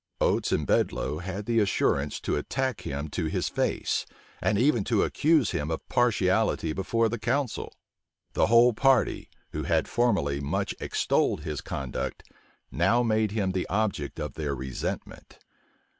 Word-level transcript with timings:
Oates 0.19 0.51
and 0.51 0.65
Bedloe 0.65 1.19
had 1.19 1.45
the 1.45 1.59
assurance 1.59 2.19
to 2.21 2.35
attack 2.35 2.81
him 2.87 3.07
to 3.09 3.25
his 3.25 3.49
face, 3.49 4.07
and 4.41 4.57
even 4.57 4.83
to 4.85 5.03
accuse 5.03 5.51
him 5.51 5.69
of 5.69 5.87
partiality 5.89 6.73
before 6.73 7.07
the 7.07 7.19
council. 7.19 7.71
The 8.33 8.47
whole 8.47 8.73
party, 8.73 9.29
who 9.51 9.61
had 9.65 9.87
formerly 9.87 10.39
much 10.39 10.73
extolled 10.79 11.41
his 11.41 11.61
conduct, 11.61 12.23
now 12.71 13.03
made 13.03 13.29
him 13.33 13.51
the 13.51 13.67
object 13.69 14.19
of 14.19 14.33
their 14.33 14.55
resentment. 14.55 15.37